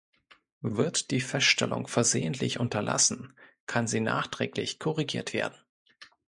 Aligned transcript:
Wird 0.63 1.11
die 1.11 1.21
Feststellung 1.21 1.85
versehentlich 1.87 2.59
unterlassen, 2.59 3.35
kann 3.67 3.85
sie 3.85 3.99
nachträglich 3.99 4.79
korrigiert 4.79 5.31
werden. 5.31 5.61